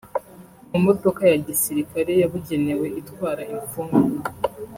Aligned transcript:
mu 0.71 0.79
modoka 0.85 1.21
ya 1.31 1.37
gisirikare 1.47 2.11
yabugenewe 2.21 2.85
itwara 2.99 3.41
imfungwa 3.53 4.29